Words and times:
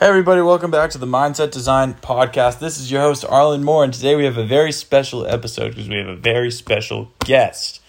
Hey, 0.00 0.08
everybody, 0.08 0.40
welcome 0.40 0.72
back 0.72 0.90
to 0.90 0.98
the 0.98 1.06
Mindset 1.06 1.52
Design 1.52 1.94
Podcast. 1.94 2.58
This 2.58 2.80
is 2.80 2.90
your 2.90 3.00
host, 3.00 3.24
Arlen 3.28 3.62
Moore, 3.62 3.84
and 3.84 3.94
today 3.94 4.16
we 4.16 4.24
have 4.24 4.36
a 4.36 4.44
very 4.44 4.72
special 4.72 5.24
episode 5.24 5.68
because 5.68 5.88
we 5.88 5.98
have 5.98 6.08
a 6.08 6.16
very 6.16 6.50
special 6.50 7.12
guest. 7.20 7.80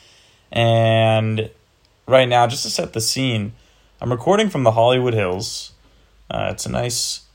And 0.51 1.49
right 2.07 2.29
now, 2.29 2.45
just 2.45 2.61
to 2.61 2.69
set 2.69 2.93
the 2.93 3.01
scene, 3.01 3.53
I'm 3.99 4.11
recording 4.11 4.51
from 4.51 4.61
the 4.61 4.73
Hollywood 4.73 5.15
Hills. 5.15 5.71
Uh, 6.29 6.49
it's 6.51 6.67
a 6.67 6.71
nice 6.71 7.25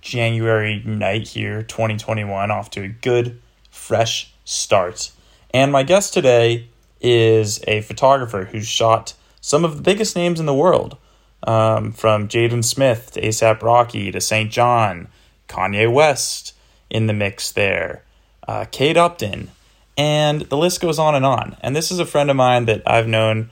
January 0.00 0.82
night 0.84 1.28
here, 1.28 1.62
2021, 1.62 2.50
off 2.50 2.70
to 2.70 2.82
a 2.82 2.88
good, 2.88 3.40
fresh 3.70 4.34
start. 4.44 5.12
And 5.54 5.70
my 5.70 5.84
guest 5.84 6.12
today 6.12 6.66
is 7.00 7.62
a 7.68 7.82
photographer 7.82 8.46
who's 8.46 8.66
shot 8.66 9.14
some 9.40 9.64
of 9.64 9.76
the 9.76 9.82
biggest 9.82 10.16
names 10.16 10.40
in 10.40 10.46
the 10.46 10.54
world 10.54 10.96
um, 11.44 11.92
from 11.92 12.28
Jaden 12.28 12.64
Smith 12.64 13.12
to 13.12 13.20
ASAP 13.20 13.62
Rocky 13.62 14.10
to 14.10 14.18
SAINt 14.18 14.50
JHN, 14.50 15.08
Kanye 15.48 15.92
West 15.92 16.54
in 16.88 17.06
the 17.06 17.12
mix 17.12 17.52
there, 17.52 18.02
uh, 18.46 18.66
Kate 18.70 18.96
Upton, 18.96 19.50
and 19.96 20.42
the 20.42 20.56
list 20.56 20.80
goes 20.80 20.98
on 20.98 21.14
and 21.14 21.24
on. 21.24 21.56
And 21.60 21.74
this 21.74 21.90
is 21.90 21.98
a 21.98 22.06
friend 22.06 22.30
of 22.30 22.36
mine 22.36 22.66
that 22.66 22.82
I've 22.86 23.06
known 23.06 23.50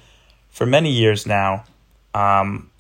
for 0.49 0.67
many 0.67 0.91
years 0.91 1.27
now. 1.27 1.65
Um, 2.15 2.71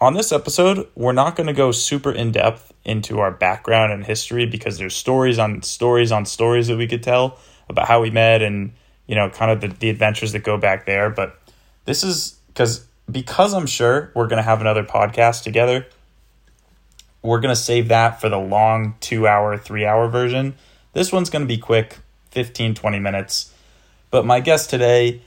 on 0.00 0.14
this 0.14 0.32
episode, 0.32 0.88
we're 0.94 1.12
not 1.12 1.36
going 1.36 1.46
to 1.46 1.52
go 1.52 1.72
super 1.72 2.12
in 2.12 2.32
depth 2.32 2.72
into 2.84 3.18
our 3.18 3.30
background 3.30 3.92
and 3.92 4.04
history 4.04 4.46
because 4.46 4.78
there's 4.78 4.94
stories 4.94 5.38
on 5.38 5.62
stories 5.62 6.10
on 6.10 6.24
stories 6.24 6.68
that 6.68 6.76
we 6.76 6.86
could 6.86 7.02
tell 7.02 7.38
about 7.68 7.86
how 7.86 8.00
we 8.00 8.10
met 8.10 8.40
and 8.40 8.72
you 9.06 9.14
know 9.14 9.28
kind 9.28 9.50
of 9.50 9.60
the, 9.60 9.68
the 9.68 9.90
adventures 9.90 10.32
that 10.32 10.42
go 10.42 10.56
back 10.56 10.86
there. 10.86 11.10
But 11.10 11.38
this 11.84 12.02
is 12.02 12.38
because 12.48 12.87
because 13.10 13.54
I'm 13.54 13.66
sure 13.66 14.10
we're 14.14 14.26
going 14.26 14.38
to 14.38 14.42
have 14.42 14.60
another 14.60 14.84
podcast 14.84 15.42
together, 15.42 15.86
we're 17.22 17.40
going 17.40 17.54
to 17.54 17.60
save 17.60 17.88
that 17.88 18.20
for 18.20 18.28
the 18.28 18.38
long 18.38 18.94
two 19.00 19.26
hour, 19.26 19.56
three 19.56 19.84
hour 19.84 20.08
version. 20.08 20.54
This 20.92 21.12
one's 21.12 21.30
going 21.30 21.42
to 21.42 21.48
be 21.48 21.58
quick 21.58 21.98
15, 22.30 22.74
20 22.74 22.98
minutes. 22.98 23.52
But 24.10 24.24
my 24.24 24.40
guest 24.40 24.70
today, 24.70 25.20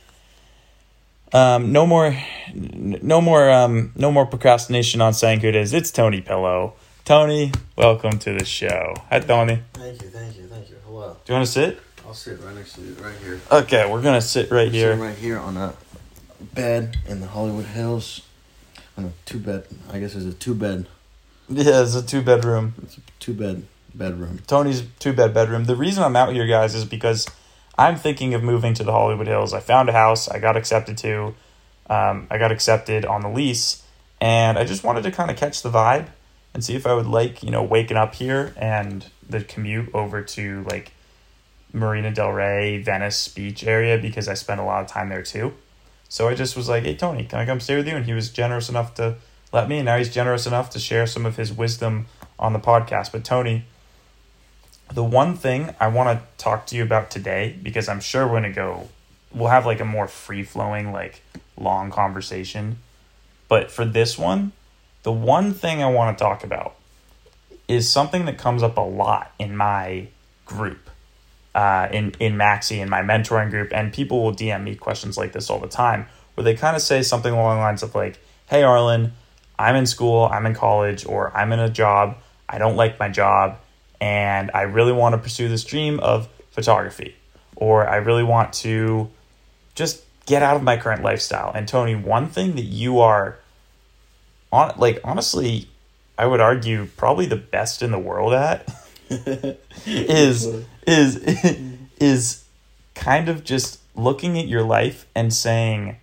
um, 1.34 1.72
no 1.72 1.86
more, 1.86 2.18
no 2.54 3.22
more, 3.22 3.50
um, 3.50 3.92
no 3.96 4.12
more 4.12 4.26
procrastination 4.26 5.02
on 5.02 5.14
saying 5.14 5.42
who 5.42 5.48
it 5.50 5.56
is. 5.56 5.74
It's 5.74 5.92
Tony 5.92 6.22
Pillow. 6.22 6.74
Tony, 7.06 7.52
welcome 7.76 8.20
to 8.20 8.34
the 8.34 8.46
show. 8.46 8.96
Hi, 9.10 9.20
Tony. 9.20 9.62
Thank 9.74 10.02
you, 10.02 10.10
thank 10.10 10.38
you, 10.38 10.48
thank 10.48 10.70
you. 10.70 10.76
Hello. 10.86 11.18
Do 11.26 11.34
you 11.34 11.38
want 11.38 11.46
to 11.46 11.52
sit? 11.52 11.80
I'll 12.06 12.14
sit 12.14 12.40
right 12.42 12.56
next 12.56 12.74
to 12.74 12.82
you, 12.82 12.94
right 12.96 13.16
here. 13.24 13.40
Okay, 13.52 13.90
we're 13.90 14.02
gonna 14.02 14.22
sit 14.22 14.52
right 14.52 14.66
Sitting 14.72 14.74
here. 14.74 14.96
right 14.96 15.18
here 15.18 15.40
on 15.40 15.56
a 15.58 15.74
bed 16.54 16.98
in 17.08 17.22
the 17.22 17.28
Hollywood 17.28 17.66
Hills. 17.66 18.22
On 18.98 19.06
a 19.06 19.12
two 19.26 19.40
bed. 19.40 19.66
I 19.92 20.00
guess 20.00 20.16
it's 20.16 20.26
a 20.26 20.34
two 20.34 20.54
bed. 20.54 20.88
Yeah, 21.50 21.82
it's 21.82 21.96
a 21.96 22.06
two 22.06 22.22
bedroom. 22.22 22.74
It's 22.84 22.98
a 22.98 23.02
two 23.20 23.34
bed 23.34 23.66
bedroom. 23.94 24.40
Tony's 24.48 24.84
two 25.00 25.14
bed 25.14 25.34
bedroom. 25.34 25.66
The 25.66 25.76
reason 25.76 26.04
I'm 26.04 26.16
out 26.16 26.34
here, 26.34 26.48
guys, 26.48 26.76
is 26.76 26.86
because 26.86 27.28
I'm 27.78 27.96
thinking 27.96 28.34
of 28.34 28.44
moving 28.44 28.74
to 28.76 28.84
the 28.84 28.92
Hollywood 28.92 29.28
Hills. 29.28 29.54
I 29.54 29.60
found 29.60 29.90
a 29.90 29.94
house. 29.94 30.28
I 30.28 30.40
got 30.40 30.58
accepted 30.58 30.98
to. 31.00 31.36
Um, 31.90 32.28
I 32.30 32.38
got 32.38 32.52
accepted 32.52 33.06
on 33.06 33.22
the 33.22 33.30
lease, 33.30 33.84
and 34.20 34.58
I 34.58 34.64
just 34.66 34.84
wanted 34.84 35.04
to 35.04 35.12
kind 35.12 35.30
of 35.32 35.38
catch 35.38 35.62
the 35.62 35.70
vibe 35.70 36.08
and 36.54 36.64
see 36.64 36.76
if 36.76 36.86
I 36.86 36.94
would 36.94 37.08
like, 37.08 37.44
you 37.44 37.52
know, 37.52 37.64
waking 37.64 37.98
up 37.98 38.16
here 38.16 38.54
and 38.58 39.06
the 39.30 39.42
commute 39.44 39.90
over 39.94 40.22
to 40.22 40.64
like 40.64 40.92
Marina 41.74 42.12
Del 42.12 42.32
Rey, 42.32 42.82
Venice 42.82 43.28
Beach 43.28 43.64
area 43.64 43.98
because 43.98 44.28
I 44.28 44.34
spent 44.34 44.60
a 44.60 44.64
lot 44.64 44.82
of 44.84 44.88
time 44.88 45.10
there 45.10 45.24
too. 45.24 45.54
So 46.12 46.28
I 46.28 46.36
just 46.36 46.58
was 46.58 46.68
like, 46.68 46.84
"Hey 46.84 46.94
Tony, 46.94 47.24
can 47.24 47.40
I 47.40 47.46
come 47.46 47.62
stay 47.62 47.78
with 47.78 47.88
you?" 47.88 47.96
And 47.96 48.04
he 48.04 48.12
was 48.12 48.30
generous 48.30 48.68
enough 48.68 48.94
to 48.96 49.16
let 49.54 49.70
me. 49.70 49.78
And 49.78 49.86
now 49.86 49.98
he's 49.98 50.14
generous 50.14 50.46
enough 50.46 50.70
to 50.72 50.80
share 50.80 51.08
some 51.08 51.26
of 51.26 51.38
his 51.38 51.54
wisdom 51.54 52.08
on 52.38 52.52
the 52.52 52.60
podcast. 52.60 53.14
But 53.14 53.24
Tony, 53.24 53.64
the 54.94 55.06
one 55.06 55.38
thing 55.38 55.74
I 55.80 55.88
want 55.88 56.20
to 56.20 56.26
talk 56.38 56.66
to 56.68 56.76
you 56.76 56.84
about 56.84 57.12
today, 57.12 57.58
because 57.64 57.88
I'm 57.88 58.02
sure 58.02 58.28
we're 58.28 58.42
gonna 58.42 58.52
go, 58.52 58.90
we'll 59.34 59.48
have 59.48 59.66
like 59.66 59.80
a 59.80 59.86
more 59.86 60.06
free 60.06 60.44
flowing, 60.44 60.92
like 60.92 61.22
long 61.58 61.92
conversation. 61.92 62.80
But 63.48 63.72
for 63.72 63.86
this 63.86 64.18
one, 64.18 64.52
the 65.04 65.14
one 65.14 65.54
thing 65.54 65.82
I 65.82 65.90
want 65.90 66.18
to 66.18 66.22
talk 66.22 66.44
about 66.44 66.76
is 67.70 67.90
something 67.90 68.26
that 68.26 68.38
comes 68.38 68.64
up 68.64 68.76
a 68.76 68.82
lot 68.82 69.32
in 69.40 69.56
my 69.56 70.08
group, 70.44 70.90
uh, 71.54 71.88
in 71.92 72.14
in 72.20 72.36
Maxi 72.36 72.78
in 72.78 72.90
my 72.90 73.02
mentoring 73.02 73.50
group, 73.50 73.72
and 73.74 73.92
people 73.92 74.24
will 74.24 74.34
DM 74.34 74.64
me 74.64 74.76
questions 74.76 75.18
like 75.18 75.34
this 75.34 75.50
all 75.50 75.60
the 75.60 75.68
time, 75.68 76.08
where 76.36 76.44
they 76.44 76.56
kind 76.56 76.76
of 76.76 76.82
say 76.82 77.02
something 77.02 77.34
along 77.34 77.58
the 77.58 77.62
lines 77.62 77.84
of 77.84 77.94
like, 77.96 78.20
"Hey, 78.48 78.64
Arlen, 78.64 79.14
I'm 79.60 79.76
in 79.76 79.86
school, 79.86 80.30
I'm 80.32 80.46
in 80.46 80.54
college, 80.54 81.06
or 81.06 81.36
I'm 81.36 81.52
in 81.52 81.60
a 81.60 81.70
job. 81.70 82.18
I 82.48 82.58
don't 82.58 82.76
like 82.76 83.00
my 83.00 83.10
job, 83.10 83.58
and 84.00 84.52
I 84.54 84.64
really 84.64 84.94
want 84.94 85.14
to 85.14 85.18
pursue 85.18 85.50
this 85.50 85.64
dream 85.64 86.00
of 86.00 86.30
photography, 86.52 87.16
or 87.56 87.88
I 87.88 87.98
really 87.98 88.24
want 88.24 88.54
to 88.54 89.10
just 89.76 90.04
get 90.26 90.44
out 90.44 90.56
of 90.56 90.64
my 90.64 90.78
current 90.78 91.04
lifestyle." 91.04 91.52
And 91.54 91.68
Tony, 91.68 91.96
one 91.96 92.28
thing 92.28 92.56
that 92.56 92.64
you 92.66 93.00
are 93.00 93.38
on 94.52 94.74
like 94.78 95.00
honestly 95.04 95.68
i 96.18 96.26
would 96.26 96.42
argue 96.42 96.88
probably 96.98 97.26
the 97.26 97.36
best 97.36 97.82
in 97.82 97.92
the 97.92 98.00
world 98.00 98.34
at 98.34 98.68
is 99.86 100.66
is 100.88 101.18
is 102.00 102.44
kind 102.96 103.30
of 103.30 103.44
just 103.44 103.80
looking 103.96 104.38
at 104.38 104.48
your 104.48 104.64
life 104.64 105.06
and 105.16 105.34
saying 105.34 105.98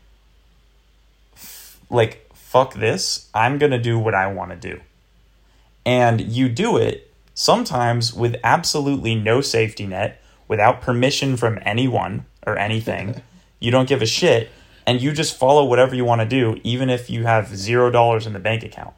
like 1.90 2.28
fuck 2.48 2.74
this. 2.74 3.28
I'm 3.34 3.58
going 3.58 3.72
to 3.72 3.78
do 3.78 3.98
what 3.98 4.14
i 4.14 4.26
want 4.26 4.50
to 4.52 4.56
do. 4.56 4.80
And 5.84 6.20
you 6.20 6.48
do 6.48 6.78
it 6.78 7.12
sometimes 7.34 8.14
with 8.14 8.36
absolutely 8.42 9.14
no 9.14 9.42
safety 9.42 9.86
net 9.86 10.20
without 10.48 10.80
permission 10.80 11.36
from 11.36 11.58
anyone 11.62 12.24
or 12.46 12.58
anything. 12.58 13.22
You 13.60 13.72
don't 13.72 13.88
give 13.88 14.02
a 14.02 14.06
shit 14.06 14.52
and 14.86 15.02
you 15.02 15.10
just 15.10 15.36
follow 15.36 15.64
whatever 15.64 15.92
you 15.92 16.04
want 16.04 16.20
to 16.20 16.28
do 16.28 16.60
even 16.62 16.88
if 16.88 17.10
you 17.10 17.24
have 17.24 17.56
zero 17.56 17.90
dollars 17.90 18.24
in 18.24 18.34
the 18.34 18.38
bank 18.38 18.62
account. 18.62 18.94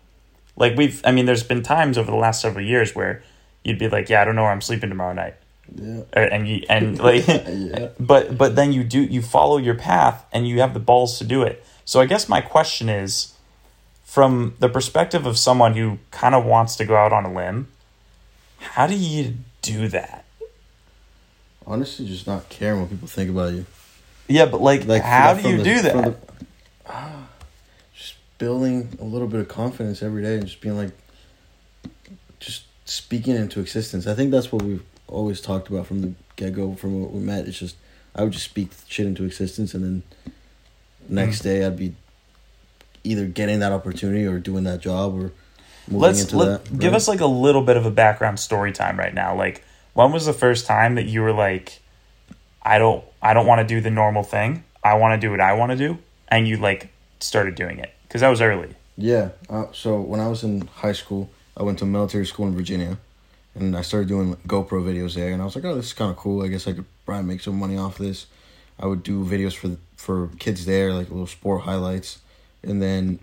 Like 0.55 0.77
we've 0.77 1.01
i 1.07 1.13
mean 1.13 1.25
there's 1.25 1.43
been 1.43 1.63
times 1.63 1.97
over 1.97 2.11
the 2.11 2.19
last 2.19 2.43
several 2.43 2.63
years 2.63 2.95
where 2.95 3.23
you'd 3.65 3.79
be 3.79 3.89
like 3.89 4.09
yeah 4.09 4.23
i 4.23 4.25
don't 4.25 4.37
know 4.37 4.43
where 4.43 4.51
i'm 4.53 4.61
sleeping 4.61 4.89
tomorrow 4.89 5.13
night 5.13 5.35
Yeah. 5.75 6.03
And 6.15 6.49
you 6.49 6.65
and 6.69 6.99
like 7.09 7.27
Yeah. 7.27 7.89
but 8.01 8.37
but 8.37 8.57
then 8.57 8.73
you 8.73 8.85
do 8.85 9.01
you 9.03 9.23
follow 9.23 9.57
your 9.59 9.75
path 9.75 10.25
and 10.33 10.47
you 10.49 10.61
have 10.61 10.75
the 10.75 10.81
balls 10.81 11.19
to 11.19 11.25
do 11.25 11.43
it 11.43 11.65
so 11.85 12.01
i 12.01 12.07
guess 12.07 12.29
my 12.29 12.41
question 12.41 12.89
is 12.89 13.35
from 14.05 14.55
the 14.59 14.69
perspective 14.69 15.27
of 15.27 15.39
someone 15.39 15.75
who 15.75 15.99
kind 16.11 16.35
of 16.35 16.45
wants 16.45 16.75
to 16.77 16.85
go 16.85 16.97
out 16.97 17.13
on 17.13 17.25
a 17.25 17.33
limb 17.33 17.69
how 18.59 18.87
do 18.87 18.95
you 18.95 19.35
do 19.63 19.89
that 19.89 20.25
Honestly, 21.67 22.05
just 22.07 22.27
not 22.27 22.49
caring 22.49 22.81
what 22.81 22.91
people 22.91 23.07
think 23.07 23.31
about 23.31 23.53
you. 23.53 23.65
yeah 24.27 24.47
but 24.47 24.61
like, 24.61 24.87
Like 24.87 25.03
how 25.03 25.35
do 25.35 25.49
you 25.49 25.59
the- 25.59 25.63
do 25.65 25.83
that 25.83 25.95
the- 26.05 26.17
Ah, 26.93 27.29
just 27.95 28.15
building 28.39 28.89
a 29.01 29.05
little 29.05 29.29
bit 29.29 29.39
of 29.39 29.47
confidence 29.47 30.03
every 30.03 30.23
day 30.23 30.35
and 30.39 30.47
just 30.47 30.61
being 30.61 30.77
like, 30.77 30.91
just 32.41 32.65
speaking 32.91 33.37
into 33.37 33.61
existence. 33.61 34.07
I 34.07 34.15
think 34.15 34.31
that's 34.33 34.51
what 34.51 34.63
we've 34.63 34.83
always 35.07 35.41
talked 35.41 35.69
about 35.69 35.87
from 35.87 36.01
the 36.03 36.13
get 36.37 36.55
go, 36.55 36.75
from 36.75 37.01
what 37.01 37.13
we 37.13 37.21
met. 37.21 37.47
It's 37.47 37.59
just 37.59 37.77
I 38.15 38.23
would 38.25 38.33
just 38.33 38.45
speak 38.45 38.71
shit 38.89 39.07
into 39.07 39.25
existence, 39.25 39.75
and 39.75 39.85
then 39.85 40.03
next 41.09 41.41
Mm. 41.41 41.43
day 41.45 41.65
I'd 41.67 41.77
be 41.77 41.95
either 43.05 43.27
getting 43.27 43.61
that 43.61 43.73
opportunity 43.73 44.27
or 44.27 44.39
doing 44.39 44.65
that 44.65 44.81
job 44.81 45.15
or 45.15 45.33
moving 45.89 46.01
let's 46.01 46.23
into 46.23 46.37
let, 46.37 46.65
that. 46.65 46.79
give 46.79 46.93
us 46.95 47.09
like 47.09 47.21
a 47.21 47.27
little 47.27 47.63
bit 47.63 47.77
of 47.77 47.87
a 47.87 47.91
background 47.91 48.39
story 48.39 48.73
time 48.73 48.99
right 48.99 49.15
now 49.15 49.35
like 49.35 49.65
when 49.95 50.13
was 50.13 50.27
the 50.27 50.33
first 50.35 50.67
time 50.67 50.97
that 50.97 51.07
you 51.07 51.23
were 51.23 51.33
like 51.33 51.81
i 52.63 52.77
don't 52.79 53.03
i 53.23 53.33
don't 53.33 53.47
want 53.47 53.59
to 53.61 53.67
do 53.67 53.81
the 53.81 53.91
normal 53.91 54.23
thing 54.23 54.63
i 54.85 54.93
want 54.95 55.19
to 55.19 55.27
do 55.27 55.31
what 55.31 55.41
i 55.41 55.55
want 55.55 55.73
to 55.73 55.77
do 55.79 55.97
and 56.29 56.47
you 56.47 56.59
like 56.59 56.91
started 57.21 57.55
doing 57.55 57.79
it 57.79 57.91
because 58.07 58.21
that 58.21 58.29
was 58.29 58.43
early 58.43 58.69
Yeah. 58.99 59.31
Uh, 59.49 59.65
so 59.73 59.99
when 59.99 60.21
I 60.21 60.29
was 60.29 60.45
in 60.45 60.67
high 60.85 60.93
school, 60.93 61.31
I 61.61 61.63
went 61.63 61.79
to 61.81 61.85
military 61.85 62.25
school 62.25 62.47
in 62.47 62.55
Virginia, 62.55 62.97
and 63.55 63.77
I 63.77 63.83
started 63.83 64.09
doing 64.09 64.35
GoPro 64.47 64.83
videos 64.83 65.15
there. 65.15 65.31
And 65.31 65.43
I 65.43 65.45
was 65.45 65.55
like, 65.55 65.67
oh, 65.67 65.75
this 65.75 65.87
is 65.87 65.93
kind 65.93 66.11
of 66.11 66.17
cool. 66.17 66.43
I 66.43 66.49
guess 66.49 66.67
I 66.67 66.73
could 66.73 66.87
probably 67.05 67.27
make 67.27 67.43
some 67.43 67.59
money 67.59 67.77
off 67.77 67.99
this. 67.99 68.27
I 68.79 68.87
would 68.87 69.03
do 69.03 69.23
videos 69.23 69.55
for 69.55 69.77
for 69.95 70.31
kids 70.39 70.65
there, 70.65 70.95
like 70.95 71.11
little 71.11 71.27
sport 71.27 71.63
highlights, 71.63 72.21
and 72.63 72.81
then 72.81 73.19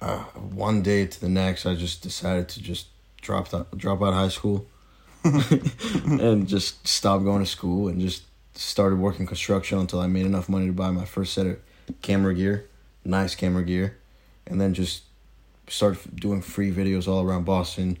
uh, 0.00 0.22
one 0.36 0.80
day 0.80 1.06
to 1.06 1.20
the 1.20 1.28
next, 1.28 1.66
I 1.66 1.74
just 1.74 2.02
decided 2.02 2.48
to 2.50 2.62
just 2.62 2.86
drop 3.20 3.52
out, 3.52 3.76
drop 3.76 4.00
out 4.00 4.10
of 4.10 4.14
high 4.14 4.28
school, 4.28 4.64
and 5.24 6.46
just 6.46 6.86
stop 6.86 7.24
going 7.24 7.40
to 7.40 7.50
school 7.50 7.88
and 7.88 8.00
just 8.00 8.22
started 8.54 9.00
working 9.00 9.26
construction 9.26 9.80
until 9.80 9.98
I 9.98 10.06
made 10.06 10.24
enough 10.24 10.48
money 10.48 10.66
to 10.66 10.72
buy 10.72 10.92
my 10.92 11.04
first 11.04 11.34
set 11.34 11.46
of 11.46 11.58
camera 12.00 12.32
gear, 12.32 12.68
nice 13.04 13.34
camera 13.34 13.64
gear, 13.64 13.96
and 14.46 14.60
then 14.60 14.72
just 14.72 15.02
started 15.70 16.16
doing 16.16 16.42
free 16.42 16.72
videos 16.72 17.08
all 17.08 17.22
around 17.22 17.44
Boston 17.44 17.98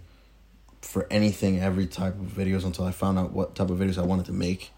for 0.80 1.06
anything, 1.10 1.60
every 1.60 1.86
type 1.86 2.14
of 2.14 2.26
videos 2.26 2.64
until 2.64 2.84
I 2.84 2.92
found 2.92 3.18
out 3.18 3.32
what 3.32 3.54
type 3.54 3.70
of 3.70 3.78
videos 3.78 3.98
I 3.98 4.04
wanted 4.04 4.26
to 4.26 4.32
make. 4.32 4.70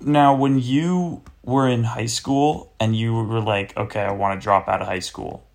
now 0.00 0.34
when 0.34 0.58
you 0.58 1.22
were 1.42 1.68
in 1.68 1.84
high 1.84 2.06
school 2.06 2.72
and 2.78 2.94
you 2.94 3.14
were 3.14 3.40
like 3.40 3.74
okay 3.74 4.02
i 4.02 4.12
want 4.12 4.38
to 4.38 4.42
drop 4.44 4.68
out 4.68 4.82
of 4.82 4.86
high 4.86 4.98
school 4.98 5.46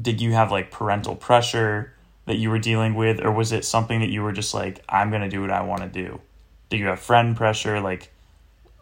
did 0.00 0.20
you 0.20 0.32
have 0.32 0.52
like 0.52 0.70
parental 0.70 1.16
pressure 1.16 1.92
that 2.26 2.36
you 2.36 2.50
were 2.50 2.58
dealing 2.58 2.94
with, 2.94 3.24
or 3.24 3.30
was 3.30 3.52
it 3.52 3.64
something 3.64 4.00
that 4.00 4.10
you 4.10 4.22
were 4.22 4.32
just 4.32 4.52
like, 4.52 4.84
I'm 4.88 5.10
gonna 5.10 5.30
do 5.30 5.40
what 5.40 5.50
I 5.50 5.62
want 5.62 5.82
to 5.82 5.88
do? 5.88 6.20
Did 6.68 6.80
you 6.80 6.86
have 6.86 7.00
friend 7.00 7.36
pressure? 7.36 7.80
Like, 7.80 8.12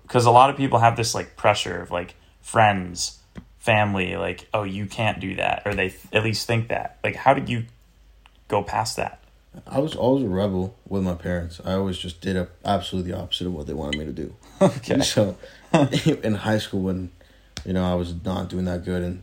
because 0.03 0.25
a 0.25 0.31
lot 0.31 0.51
of 0.51 0.57
people 0.57 0.79
have 0.81 0.97
this 0.97 1.15
like 1.15 1.37
pressure 1.37 1.83
of 1.83 1.91
like 1.91 2.15
friends, 2.41 3.21
family, 3.65 4.17
like, 4.17 4.47
oh, 4.53 4.63
you 4.63 4.87
can't 4.87 5.21
do 5.21 5.37
that, 5.37 5.63
or 5.65 5.75
they 5.75 5.89
th- 5.89 6.01
at 6.13 6.23
least 6.23 6.47
think 6.47 6.69
that. 6.69 6.99
Like, 7.03 7.17
how 7.17 7.33
did 7.35 7.49
you 7.49 7.65
go 8.49 8.63
past 8.63 8.97
that? 8.97 9.21
I 9.67 9.79
was 9.79 9.95
always 9.95 10.25
a 10.25 10.29
rebel 10.29 10.75
with 10.89 11.03
my 11.03 11.15
parents. 11.15 11.61
I 11.65 11.73
always 11.75 11.97
just 11.97 12.21
did 12.21 12.37
a, 12.37 12.49
absolutely 12.65 13.13
the 13.13 13.19
opposite 13.19 13.47
of 13.47 13.55
what 13.55 13.67
they 13.67 13.73
wanted 13.73 13.99
me 13.99 14.05
to 14.05 14.13
do. 14.13 14.35
Okay. 14.61 15.01
So 15.01 15.37
in 16.23 16.35
high 16.35 16.59
school, 16.59 16.83
when 16.83 17.11
you 17.65 17.73
know 17.73 17.85
I 17.91 17.95
was 17.95 18.15
not 18.25 18.49
doing 18.49 18.67
that 18.67 18.85
good, 18.85 19.03
and 19.03 19.23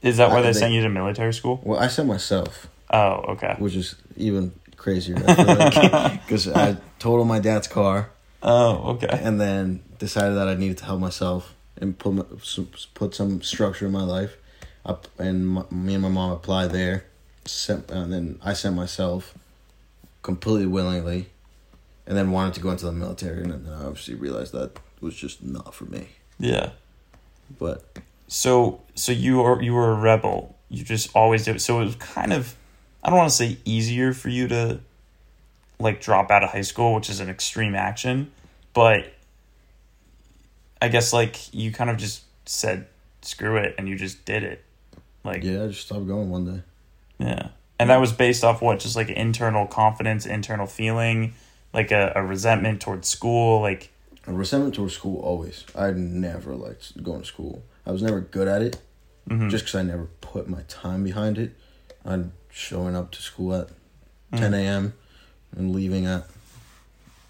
Is 0.00 0.16
that 0.16 0.30
why 0.30 0.40
they 0.40 0.48
they- 0.52 0.58
sent 0.58 0.72
you 0.72 0.82
to 0.82 0.88
military 0.88 1.34
school? 1.34 1.60
well, 1.64 1.78
I 1.78 1.88
sent 1.88 2.08
myself, 2.08 2.68
Oh, 2.90 3.24
okay. 3.34 3.54
which 3.58 3.74
is 3.76 3.94
even 4.16 4.52
crazier. 4.76 5.14
Because 5.16 6.48
I 6.48 6.76
totaled 6.98 7.28
my 7.28 7.38
dad's 7.40 7.68
car, 7.68 8.10
Oh, 8.42 8.92
okay. 8.94 9.08
and 9.10 9.40
then 9.40 9.80
decided 9.98 10.36
that 10.36 10.48
I 10.48 10.54
needed 10.54 10.78
to 10.78 10.84
help 10.84 11.00
myself 11.00 11.54
and 11.82 11.98
put 11.98 12.14
my, 12.14 12.24
some, 12.42 12.68
put 12.94 13.14
some 13.14 13.42
structure 13.42 13.84
in 13.86 13.92
my 13.92 14.04
life. 14.04 14.36
Up 14.86 15.08
and 15.18 15.46
my, 15.46 15.64
me 15.70 15.94
and 15.94 16.02
my 16.02 16.08
mom 16.08 16.32
applied 16.32 16.70
there, 16.70 17.04
sent, 17.44 17.90
and 17.90 18.12
then 18.12 18.38
I 18.42 18.54
sent 18.54 18.74
myself 18.74 19.34
completely 20.22 20.66
willingly, 20.66 21.28
and 22.06 22.16
then 22.16 22.30
wanted 22.30 22.54
to 22.54 22.60
go 22.60 22.70
into 22.70 22.86
the 22.86 22.92
military, 22.92 23.42
and 23.42 23.52
then 23.52 23.72
I 23.72 23.84
obviously 23.84 24.14
realized 24.14 24.52
that 24.52 24.78
was 25.00 25.14
just 25.14 25.42
not 25.42 25.74
for 25.74 25.84
me. 25.84 26.08
Yeah. 26.38 26.70
But 27.58 27.84
So 28.32 28.80
so 28.94 29.12
you 29.12 29.42
are 29.42 29.62
you 29.62 29.74
were 29.74 29.92
a 29.92 29.94
rebel. 29.94 30.56
You 30.70 30.84
just 30.84 31.14
always 31.14 31.44
did. 31.44 31.60
So 31.60 31.80
it 31.80 31.84
was 31.84 31.96
kind 31.96 32.32
of 32.32 32.56
I 33.04 33.10
don't 33.10 33.18
want 33.18 33.30
to 33.30 33.36
say 33.36 33.58
easier 33.66 34.14
for 34.14 34.30
you 34.30 34.48
to 34.48 34.80
like 35.78 36.00
drop 36.00 36.30
out 36.30 36.42
of 36.42 36.50
high 36.50 36.62
school, 36.62 36.94
which 36.94 37.10
is 37.10 37.20
an 37.20 37.28
extreme 37.28 37.74
action, 37.74 38.32
but 38.72 39.12
I 40.82 40.88
guess 40.88 41.12
like 41.12 41.54
you 41.54 41.70
kind 41.72 41.88
of 41.88 41.96
just 41.96 42.24
said 42.44 42.86
screw 43.22 43.56
it 43.56 43.76
and 43.78 43.88
you 43.88 43.96
just 43.96 44.24
did 44.24 44.42
it. 44.42 44.64
Like 45.24 45.44
yeah, 45.44 45.62
I 45.62 45.66
just 45.68 45.86
stopped 45.86 46.06
going 46.08 46.28
one 46.28 46.44
day. 46.44 46.62
yeah. 47.18 47.48
And 47.78 47.90
that 47.90 48.00
was 48.00 48.12
based 48.12 48.44
off 48.44 48.60
what? 48.62 48.78
Just 48.80 48.94
like 48.96 49.08
internal 49.08 49.66
confidence, 49.66 50.26
internal 50.26 50.66
feeling, 50.66 51.34
like 51.72 51.90
a, 51.90 52.12
a 52.14 52.22
resentment 52.22 52.80
towards 52.80 53.08
school, 53.08 53.60
like 53.60 53.90
A 54.26 54.32
resentment 54.32 54.74
towards 54.74 54.94
school 54.94 55.20
always. 55.20 55.64
I 55.74 55.90
never 55.92 56.54
liked 56.54 57.02
going 57.02 57.20
to 57.22 57.26
school. 57.26 57.62
I 57.86 57.90
was 57.92 58.02
never 58.02 58.20
good 58.20 58.46
at 58.46 58.62
it, 58.62 58.80
mhm. 59.28 59.50
just 59.50 59.64
because 59.64 59.76
I 59.76 59.82
never 59.82 60.06
put 60.20 60.48
my 60.48 60.62
time 60.68 61.02
behind 61.02 61.38
it. 61.38 61.56
I'm 62.04 62.32
showing 62.50 62.94
up 62.94 63.10
to 63.12 63.22
school 63.22 63.54
at 63.54 63.68
10 64.36 64.54
a.m. 64.54 64.94
and 65.56 65.72
leaving 65.74 66.06
at 66.06 66.26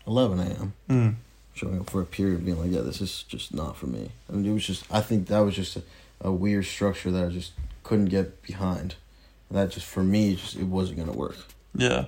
11 0.06 0.38
a.m. 0.40 0.72
Mm. 0.90 1.14
Showing 1.54 1.80
up 1.80 1.90
for 1.90 2.00
a 2.00 2.06
period, 2.06 2.44
being 2.46 2.58
like, 2.58 2.70
yeah, 2.70 2.80
this 2.80 3.00
is 3.02 3.24
just 3.24 3.52
not 3.52 3.76
for 3.76 3.86
me. 3.86 4.10
I 4.28 4.32
mean, 4.32 4.46
it 4.50 4.54
was 4.54 4.66
just, 4.66 4.84
I 4.90 5.00
think 5.02 5.28
that 5.28 5.40
was 5.40 5.54
just 5.54 5.76
a, 5.76 5.82
a 6.22 6.32
weird 6.32 6.64
structure 6.64 7.10
that 7.10 7.24
I 7.26 7.28
just 7.28 7.52
couldn't 7.82 8.06
get 8.06 8.42
behind. 8.42 8.94
And 9.50 9.58
that 9.58 9.70
just, 9.70 9.84
for 9.86 10.02
me, 10.02 10.34
just 10.36 10.56
it 10.56 10.64
wasn't 10.64 10.96
going 10.96 11.10
to 11.12 11.16
work. 11.18 11.36
yeah. 11.74 12.06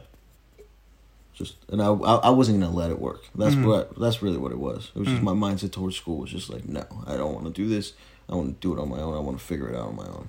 Just 1.34 1.56
and 1.68 1.82
I, 1.82 1.86
I 1.88 2.14
I 2.16 2.30
wasn't 2.30 2.60
gonna 2.60 2.72
let 2.72 2.92
it 2.92 3.00
work. 3.00 3.22
That's 3.34 3.56
Mhm. 3.56 3.66
what 3.66 3.98
that's 3.98 4.22
really 4.22 4.38
what 4.38 4.52
it 4.52 4.58
was. 4.58 4.92
It 4.94 5.00
was 5.00 5.08
just 5.08 5.20
Mhm. 5.20 5.24
my 5.24 5.32
mindset 5.32 5.72
towards 5.72 5.96
school 5.96 6.18
was 6.18 6.30
just 6.30 6.48
like, 6.48 6.68
no, 6.68 6.84
I 7.08 7.16
don't 7.16 7.34
want 7.34 7.44
to 7.46 7.50
do 7.52 7.68
this. 7.68 7.92
I 8.28 8.36
want 8.36 8.54
to 8.54 8.60
do 8.68 8.72
it 8.72 8.80
on 8.80 8.88
my 8.88 9.00
own. 9.00 9.14
I 9.16 9.18
want 9.18 9.38
to 9.40 9.44
figure 9.44 9.68
it 9.68 9.74
out 9.74 9.88
on 9.88 9.96
my 9.96 10.06
own. 10.06 10.28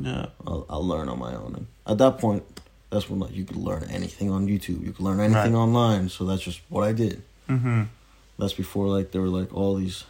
Yeah. 0.00 0.26
I'll 0.44 0.66
I'll 0.68 0.84
learn 0.84 1.08
on 1.08 1.20
my 1.20 1.36
own. 1.36 1.54
And 1.54 1.66
at 1.86 1.98
that 1.98 2.18
point, 2.18 2.42
that's 2.90 3.08
when 3.08 3.20
like 3.20 3.32
you 3.32 3.44
could 3.44 3.58
learn 3.58 3.84
anything 3.84 4.28
on 4.28 4.48
YouTube. 4.48 4.84
You 4.84 4.90
could 4.90 5.04
learn 5.04 5.20
anything 5.20 5.52
Right. 5.54 5.60
online. 5.60 6.08
So 6.08 6.24
that's 6.24 6.42
just 6.42 6.62
what 6.68 6.82
I 6.82 6.92
did. 6.92 7.22
Mhm. 7.48 7.86
That's 8.38 8.52
before 8.52 8.86
like 8.86 9.10
there 9.12 9.20
were 9.20 9.28
like 9.28 9.52
all 9.54 9.74
these 9.74 10.04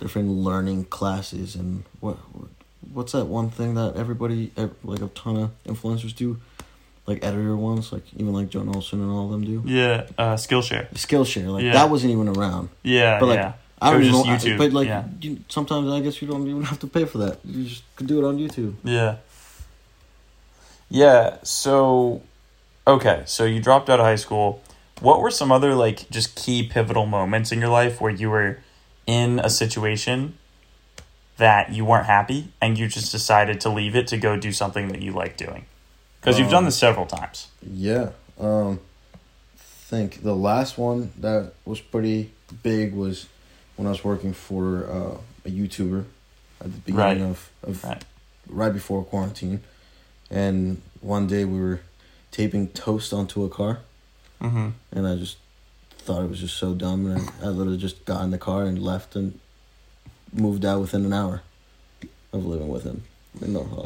different 0.00 0.28
learning 0.30 0.86
classes 0.86 1.54
and 1.54 1.84
what, 2.00 2.16
what 2.34 2.48
what's 2.92 3.12
that 3.12 3.26
one 3.26 3.50
thing 3.50 3.74
that 3.74 3.94
everybody 3.96 4.50
like 4.82 5.00
a 5.00 5.08
ton 5.08 5.36
of 5.36 5.50
influencers 5.64 6.14
do, 6.14 6.38
like 7.06 7.24
editor 7.24 7.56
ones, 7.56 7.92
like 7.92 8.02
even 8.14 8.32
like 8.32 8.48
John 8.50 8.68
Olson 8.68 9.00
and 9.00 9.10
all 9.10 9.26
of 9.26 9.30
them 9.30 9.44
do. 9.44 9.62
Yeah, 9.64 10.06
uh 10.18 10.34
Skillshare. 10.34 10.92
Skillshare, 10.94 11.46
like 11.52 11.62
Yeah. 11.64 11.74
that 11.74 11.88
wasn't 11.90 12.12
even 12.12 12.28
around. 12.28 12.68
Yeah, 12.82 13.20
But 13.20 13.26
like 13.26 13.38
yeah. 13.38 13.52
I 13.80 13.90
don't 13.92 14.02
even 14.02 14.12
just 14.14 14.26
know, 14.46 14.52
YouTube, 14.52 14.58
but 14.58 14.72
like 14.72 14.86
yeah. 14.88 15.04
you, 15.20 15.38
sometimes 15.48 15.90
I 15.90 16.00
guess 16.00 16.20
you 16.22 16.28
don't 16.28 16.46
even 16.46 16.62
have 16.64 16.78
to 16.80 16.86
pay 16.86 17.04
for 17.04 17.18
that. 17.18 17.38
You 17.44 17.64
just 17.64 17.82
could 17.96 18.06
do 18.06 18.24
it 18.24 18.28
on 18.28 18.38
YouTube. 18.38 18.74
Yeah. 18.84 19.16
Yeah, 20.88 21.38
so 21.42 22.22
okay, 22.86 23.22
so 23.26 23.44
you 23.44 23.60
dropped 23.60 23.88
out 23.88 23.98
of 23.98 24.04
high 24.06 24.16
school. 24.16 24.60
What 25.00 25.20
were 25.20 25.30
some 25.30 25.50
other 25.50 25.74
like 25.74 26.08
just 26.10 26.36
key 26.36 26.62
pivotal 26.66 27.06
moments 27.06 27.50
in 27.52 27.60
your 27.60 27.70
life 27.70 28.00
where 28.00 28.12
you 28.12 28.30
were 28.30 28.58
in 29.06 29.40
a 29.40 29.50
situation 29.50 30.38
that 31.38 31.72
you 31.72 31.84
weren't 31.84 32.06
happy 32.06 32.52
and 32.60 32.78
you 32.78 32.86
just 32.86 33.10
decided 33.10 33.60
to 33.62 33.68
leave 33.68 33.96
it 33.96 34.06
to 34.08 34.16
go 34.16 34.36
do 34.36 34.52
something 34.52 34.88
that 34.88 35.02
you 35.02 35.12
like 35.12 35.36
doing? 35.36 35.66
Cuz 36.20 36.38
you've 36.38 36.50
done 36.50 36.58
Um, 36.58 36.64
this 36.66 36.78
several 36.78 37.06
times. 37.06 37.48
Yeah. 37.62 38.10
Um 38.38 38.80
think 39.56 40.22
the 40.22 40.34
last 40.34 40.78
one 40.78 41.12
that 41.18 41.52
was 41.66 41.80
pretty 41.80 42.30
big 42.62 42.94
was 42.94 43.26
when 43.76 43.86
I 43.86 43.90
was 43.90 44.02
working 44.04 44.32
for 44.32 44.86
uh, 44.86 45.18
a 45.44 45.50
YouTuber 45.50 46.04
at 46.60 46.72
the 46.72 46.78
beginning 46.80 47.22
Right. 47.24 47.30
of, 47.30 47.50
of 47.62 47.84
Right. 47.84 48.04
right 48.48 48.72
before 48.72 49.04
quarantine. 49.04 49.60
And 50.30 50.80
one 51.00 51.26
day 51.26 51.44
we 51.44 51.60
were 51.60 51.80
taping 52.30 52.68
toast 52.68 53.12
onto 53.12 53.44
a 53.44 53.50
car 53.50 53.80
Mhm. 54.42 54.72
and 54.92 55.06
I 55.06 55.16
just 55.16 55.36
thought 55.98 56.22
it 56.24 56.28
was 56.30 56.40
just 56.40 56.56
so 56.56 56.74
dumb 56.74 57.06
and 57.06 57.30
I, 57.40 57.46
I 57.46 57.48
literally 57.50 57.78
just 57.78 58.04
got 58.04 58.24
in 58.24 58.30
the 58.32 58.38
car 58.38 58.64
and 58.64 58.82
left 58.82 59.14
and 59.14 59.38
moved 60.32 60.64
out 60.64 60.80
within 60.80 61.04
an 61.04 61.12
hour 61.12 61.42
of 62.32 62.44
living 62.44 62.68
with 62.68 62.82
him. 62.84 63.04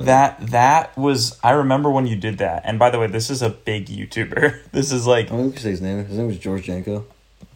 That 0.01 0.49
that 0.51 0.97
was 0.99 1.39
I 1.43 1.51
remember 1.53 1.89
when 1.91 2.07
you 2.07 2.17
did 2.17 2.39
that. 2.39 2.63
And 2.65 2.79
by 2.81 2.91
the 2.91 2.99
way, 2.99 3.07
this 3.07 3.31
is 3.31 3.43
a 3.43 3.51
big 3.51 3.87
YouTuber. 3.87 4.61
This 4.73 4.91
is 4.91 5.07
like 5.07 5.31
I 5.31 5.37
mean, 5.37 5.47
we 5.47 5.53
could 5.53 5.63
say 5.63 5.71
his 5.71 5.81
name. 5.81 6.05
His 6.05 6.17
name 6.19 6.27
was 6.27 6.39
George 6.39 6.65
Janko. 6.65 7.05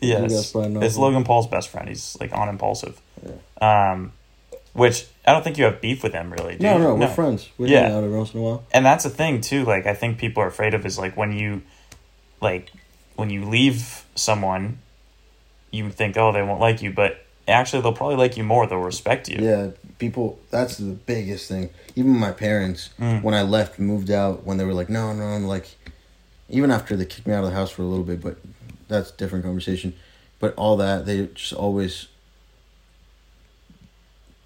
Yes, 0.01 0.55
it's. 0.55 0.97
Logan 0.97 1.25
Paul's 1.25 1.47
best 1.49 1.69
friend. 1.69 1.89
He's 1.89 2.17
like 2.21 2.33
on 2.33 2.49
Impaulsive. 2.49 3.01
Um, 3.61 4.13
which 4.73 5.07
I 5.27 5.33
don't 5.33 5.43
think 5.43 5.59
you 5.59 5.65
have 5.65 5.81
beef 5.81 6.03
with 6.05 6.13
him 6.13 6.33
really. 6.33 6.57
Do 6.57 6.63
No, 6.65 6.73
you? 6.77 6.83
no, 6.85 6.95
we're 6.95 7.09
friends. 7.09 7.49
We 7.59 7.69
Yeah. 7.71 7.83
hang 7.89 7.93
out 7.93 8.05
every 8.05 8.17
once 8.17 8.33
in 8.35 8.41
a 8.41 8.43
while. 8.43 8.63
And 8.73 8.87
that's 8.87 9.03
the 9.05 9.11
thing 9.11 9.41
too. 9.41 9.65
Like 9.65 9.87
I 9.87 9.95
think 9.95 10.19
people 10.19 10.43
are 10.43 10.47
afraid 10.47 10.75
of 10.75 10.87
is 10.87 10.97
like 10.99 11.17
when 11.17 11.33
you, 11.33 11.63
like, 12.41 12.71
when 13.21 13.29
you 13.29 13.45
leave 13.45 14.05
someone, 14.15 14.79
you 15.71 15.91
think 15.91 16.17
oh 16.17 16.33
they 16.33 16.43
won't 16.43 16.59
like 16.59 16.81
you, 16.81 16.91
but 16.91 17.23
actually 17.47 17.83
they'll 17.83 17.93
probably 17.93 18.17
like 18.17 18.39
you 18.39 18.43
more. 18.43 18.67
They'll 18.67 18.79
respect 18.79 19.29
you. 19.29 19.37
Yeah, 19.41 19.71
people. 19.99 20.41
That's 20.51 20.79
the 20.79 20.93
biggest 20.93 21.47
thing. 21.47 21.69
Even 21.95 22.13
my 22.19 22.33
parents, 22.33 22.89
Mm. 22.99 23.23
when 23.23 23.35
I 23.35 23.43
left, 23.43 23.79
moved 23.79 24.11
out, 24.11 24.45
when 24.47 24.57
they 24.57 24.65
were 24.65 24.73
like, 24.73 24.89
no, 24.89 25.13
no, 25.13 25.25
I'm 25.25 25.47
like, 25.47 25.67
even 26.49 26.71
after 26.71 26.97
they 26.97 27.05
kicked 27.05 27.27
me 27.27 27.35
out 27.35 27.45
of 27.45 27.51
the 27.51 27.57
house 27.57 27.71
for 27.71 27.83
a 27.83 27.85
little 27.85 28.05
bit, 28.05 28.23
but 28.23 28.39
that's 28.89 29.11
a 29.11 29.17
different 29.19 29.45
conversation. 29.45 29.93
But 30.39 30.55
all 30.55 30.79
that, 30.79 31.05
they 31.05 31.27
just 31.27 31.53
always, 31.53 32.09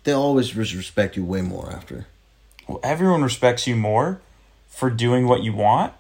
they 0.03 0.13
always 0.13 0.57
respect 0.57 1.17
you 1.17 1.25
way 1.25 1.43
more 1.43 1.71
after. 1.71 2.07
Well, 2.67 2.81
everyone 2.83 3.23
respects 3.23 3.69
you 3.69 3.77
more 3.77 4.21
for 4.69 4.91
doing 4.91 5.29
what 5.29 5.45
you 5.45 5.53
want 5.53 5.93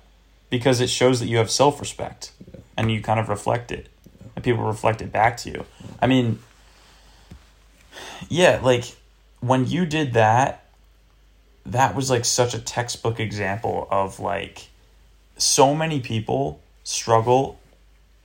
because 0.50 0.80
it 0.80 0.90
shows 0.90 1.20
that 1.20 1.26
you 1.26 1.36
have 1.36 1.50
self 1.50 1.78
respect 1.80 2.32
and 2.76 2.90
you 2.90 3.00
kind 3.00 3.20
of 3.20 3.28
reflect 3.28 3.70
it 3.70 3.88
and 4.34 4.44
people 4.44 4.64
reflect 4.64 5.00
it 5.02 5.12
back 5.12 5.36
to 5.38 5.50
you. 5.50 5.64
I 6.00 6.06
mean, 6.06 6.38
yeah, 8.28 8.60
like 8.62 8.84
when 9.40 9.66
you 9.66 9.86
did 9.86 10.14
that, 10.14 10.64
that 11.66 11.94
was 11.94 12.10
like 12.10 12.24
such 12.24 12.54
a 12.54 12.58
textbook 12.58 13.20
example 13.20 13.88
of 13.90 14.20
like 14.20 14.68
so 15.36 15.74
many 15.74 16.00
people 16.00 16.60
struggle 16.82 17.58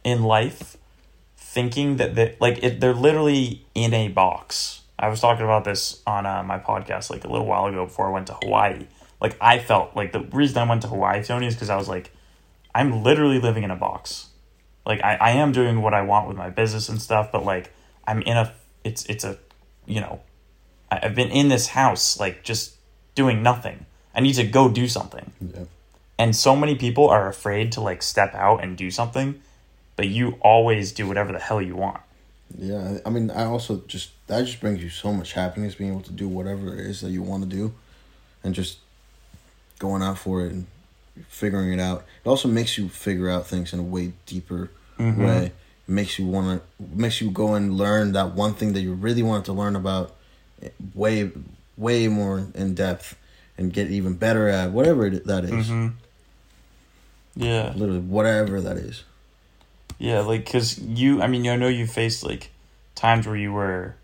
in 0.04 0.24
life 0.24 0.78
thinking 1.38 1.98
that 1.98 2.16
they 2.16 2.36
like 2.40 2.64
it, 2.64 2.80
they're 2.80 2.94
literally 2.94 3.66
in 3.76 3.94
a 3.94 4.08
box. 4.10 4.82
I 4.98 5.08
was 5.08 5.22
talking 5.22 5.46
about 5.46 5.64
this 5.64 6.02
on 6.06 6.26
uh, 6.26 6.44
my 6.44 6.60
podcast 6.60 7.10
like 7.10 7.24
a 7.24 7.30
little 7.30 7.48
while 7.48 7.66
ago 7.66 7.86
before 7.86 8.08
I 8.08 8.12
went 8.12 8.28
to 8.28 8.34
Hawaii. 8.34 8.86
Like 9.22 9.38
I 9.42 9.60
felt 9.60 9.96
like 9.96 10.12
the 10.12 10.22
reason 10.22 10.58
I 10.58 10.70
went 10.70 10.82
to 10.84 10.88
Hawaii, 10.88 11.24
Tony, 11.24 11.48
is 11.48 11.56
because 11.56 11.70
I 11.70 11.78
was 11.78 11.88
like, 11.88 12.12
I'm 12.76 13.04
literally 13.04 13.40
living 13.40 13.64
in 13.64 13.72
a 13.72 13.76
box. 13.76 14.29
Like 14.90 15.04
I, 15.04 15.18
I 15.18 15.32
am 15.34 15.52
doing 15.52 15.84
what 15.84 15.94
I 15.94 16.02
want 16.02 16.28
with 16.28 16.36
my 16.36 16.50
business 16.50 16.90
and 16.90 17.00
stuff, 17.00 17.32
but 17.32 17.46
like 17.46 17.72
I'm 18.08 18.24
in 18.24 18.36
a 18.36 18.52
it's 18.84 19.06
it's 19.06 19.24
a 19.24 19.38
you 19.86 20.02
know 20.02 20.20
I, 20.92 21.02
I've 21.04 21.14
been 21.14 21.30
in 21.30 21.48
this 21.48 21.68
house 21.68 22.20
like 22.20 22.44
just 22.44 22.76
doing 23.14 23.44
nothing. 23.44 23.86
I 24.16 24.22
need 24.22 24.34
to 24.34 24.44
go 24.44 24.68
do 24.68 24.88
something. 24.88 25.32
Yeah. 25.40 25.66
And 26.18 26.36
so 26.36 26.56
many 26.56 26.74
people 26.74 27.08
are 27.08 27.30
afraid 27.30 27.72
to 27.74 27.82
like 27.82 28.02
step 28.02 28.34
out 28.34 28.64
and 28.64 28.76
do 28.76 28.90
something, 28.90 29.40
but 29.96 30.08
you 30.08 30.40
always 30.42 30.92
do 30.92 31.08
whatever 31.08 31.32
the 31.32 31.40
hell 31.40 31.62
you 31.62 31.76
want. 31.76 32.02
Yeah, 32.58 32.98
I 33.06 33.08
I 33.08 33.12
mean, 33.12 33.30
I 33.30 33.46
also 33.46 33.84
just 33.88 34.10
that 34.26 34.42
just 34.48 34.60
brings 34.60 34.82
you 34.82 34.90
so 34.90 35.14
much 35.14 35.34
happiness 35.34 35.76
being 35.76 35.92
able 35.92 36.02
to 36.02 36.12
do 36.12 36.28
whatever 36.28 36.74
it 36.74 36.80
is 36.80 37.02
that 37.02 37.12
you 37.12 37.22
want 37.22 37.44
to 37.44 37.50
do, 37.50 37.76
and 38.44 38.56
just 38.56 38.80
going 39.78 40.02
out 40.02 40.18
for 40.18 40.44
it. 40.48 40.52
And 40.52 40.66
figuring 41.28 41.74
it 41.74 41.82
out. 41.82 42.06
It 42.24 42.30
also 42.30 42.48
makes 42.48 42.78
you 42.78 42.88
figure 42.88 43.30
out 43.30 43.46
things 43.46 43.74
in 43.74 43.80
a 43.80 43.84
way 43.84 44.14
deeper 44.26 44.70
Mhm. 45.00 45.18
way. 45.18 45.46
It 45.46 45.92
makes 45.92 46.20
you 46.20 46.28
want 46.28 46.62
to 46.62 46.84
makes 47.00 47.22
you 47.22 47.32
go 47.32 47.56
and 47.56 47.78
learn 47.78 48.12
that 48.12 48.36
one 48.36 48.54
thing 48.54 48.74
that 48.74 48.82
you 48.82 48.94
really 48.94 49.24
wanted 49.24 49.46
to 49.46 49.54
learn 49.54 49.76
about 49.76 50.16
way 50.94 51.32
way 51.78 52.08
more 52.08 52.46
in 52.54 52.76
depth 52.76 53.16
and 53.58 53.74
get 53.74 53.90
even 53.90 54.14
better 54.14 54.48
at 54.50 54.72
whatever 54.72 55.08
it, 55.08 55.26
that 55.26 55.46
is. 55.46 55.70
Mhm. 55.70 55.94
Yeah. 57.36 57.74
Literally 57.76 58.02
whatever 58.02 58.60
that 58.62 58.78
is. 58.78 59.04
Yeah, 59.98 60.20
like 60.22 60.46
because 60.46 60.78
you, 60.80 61.22
I 61.22 61.28
mean, 61.28 61.48
I 61.48 61.56
know 61.56 61.68
you 61.68 61.88
faced 61.88 62.24
like 62.24 62.52
times 62.96 63.26
where 63.28 63.36
you 63.36 63.52
were, 63.52 63.96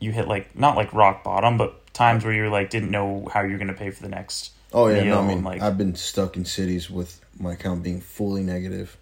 you 0.00 0.12
hit 0.12 0.28
like 0.28 0.56
not 0.58 0.76
like 0.76 0.92
rock 0.92 1.24
bottom, 1.24 1.56
but 1.58 1.92
times 1.94 2.24
where 2.24 2.32
you 2.32 2.42
were 2.42 2.48
like 2.48 2.70
didn't 2.70 2.90
know 2.90 3.28
how 3.32 3.42
you're 3.42 3.58
gonna 3.58 3.74
pay 3.74 3.90
for 3.90 4.02
the 4.02 4.08
next. 4.08 4.52
Oh 4.72 4.86
yeah, 4.88 5.02
no, 5.04 5.20
I 5.20 5.26
mean 5.26 5.44
like 5.44 5.60
I've 5.60 5.76
been 5.76 5.94
stuck 5.94 6.36
in 6.36 6.44
cities 6.44 6.90
with 6.90 7.20
my 7.38 7.52
account 7.52 7.82
being 7.82 8.00
fully 8.00 8.42
negative, 8.42 8.96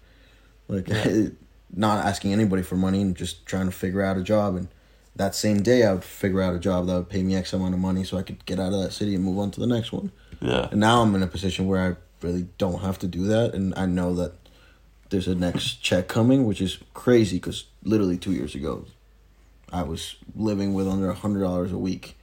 like 0.71 0.87
Yeah. 0.87 1.03
Eh, 1.05 1.29
not 1.73 2.05
asking 2.05 2.33
anybody 2.33 2.63
for 2.63 2.75
money 2.75 3.01
and 3.01 3.15
just 3.15 3.45
trying 3.45 3.65
to 3.65 3.71
figure 3.71 4.01
out 4.01 4.17
a 4.17 4.23
job. 4.23 4.55
And 4.55 4.67
that 5.15 5.35
same 5.35 5.61
day, 5.61 5.83
I 5.83 5.93
would 5.93 6.03
figure 6.03 6.41
out 6.41 6.53
a 6.53 6.59
job 6.59 6.87
that 6.87 6.95
would 6.95 7.09
pay 7.09 7.23
me 7.23 7.35
X 7.35 7.53
amount 7.53 7.73
of 7.73 7.79
money 7.79 8.03
so 8.03 8.17
I 8.17 8.23
could 8.23 8.45
get 8.45 8.59
out 8.59 8.73
of 8.73 8.81
that 8.81 8.91
city 8.91 9.15
and 9.15 9.23
move 9.23 9.39
on 9.39 9.51
to 9.51 9.59
the 9.59 9.67
next 9.67 9.91
one. 9.91 10.11
yeah, 10.41 10.67
And 10.71 10.79
now 10.79 11.01
I'm 11.01 11.13
in 11.15 11.23
a 11.23 11.27
position 11.27 11.67
where 11.67 11.81
I 11.81 12.25
really 12.25 12.47
don't 12.57 12.81
have 12.81 12.99
to 12.99 13.07
do 13.07 13.25
that, 13.25 13.53
and 13.53 13.73
I 13.75 13.85
know 13.85 14.13
that 14.15 14.33
there's 15.09 15.27
a 15.27 15.35
next 15.35 15.75
check 15.83 16.07
coming, 16.07 16.45
which 16.45 16.61
is 16.61 16.79
crazy 16.93 17.37
because 17.37 17.65
literally 17.83 18.17
two 18.17 18.33
years 18.33 18.55
ago, 18.55 18.85
I 19.71 19.83
was 19.83 20.15
living 20.35 20.73
with 20.73 20.87
under 20.87 21.09
a 21.09 21.15
hundred 21.15 21.41
dollars 21.41 21.71
a 21.71 21.77
week 21.77 22.17